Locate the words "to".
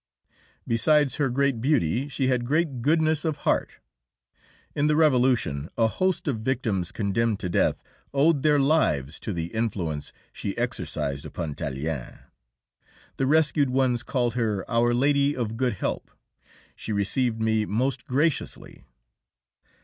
7.41-7.49, 9.19-9.31